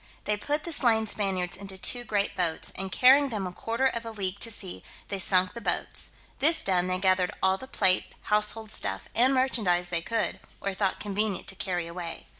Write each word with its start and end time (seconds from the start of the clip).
They 0.23 0.35
put 0.35 0.63
the 0.63 0.71
slain 0.71 1.05
Spaniards 1.05 1.55
into 1.55 1.77
two 1.77 2.03
great 2.03 2.35
boats, 2.35 2.71
and 2.75 2.91
carrying 2.91 3.29
them 3.29 3.45
a 3.45 3.51
quarter 3.53 3.85
of 3.85 4.03
a 4.03 4.09
league 4.09 4.39
to 4.39 4.49
sea, 4.49 4.81
they 5.09 5.19
sunk 5.19 5.53
the 5.53 5.61
boats; 5.61 6.09
this 6.39 6.63
done, 6.63 6.87
they 6.87 6.97
gathered 6.97 7.29
all 7.43 7.59
the 7.59 7.67
plate, 7.67 8.07
household 8.21 8.71
stuff, 8.71 9.07
and 9.13 9.31
merchandise 9.35 9.89
they 9.89 10.01
could, 10.01 10.39
or 10.59 10.73
thought 10.73 10.99
convenient 10.99 11.45
to 11.49 11.55
carry 11.55 11.85
away. 11.85 12.25